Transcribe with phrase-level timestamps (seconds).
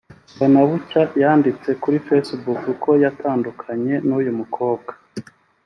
[0.35, 4.91] Mbonabucya yanditse kuri facebook ko yatandukanye n’uyu mukobwa